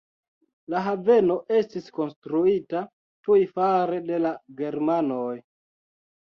La 0.73 0.79
haveno 0.85 1.35
estis 1.57 1.89
konstruita 1.97 2.81
tuj 3.29 3.37
fare 3.53 4.01
de 4.09 4.19
la 4.25 4.33
germanoj. 4.63 5.37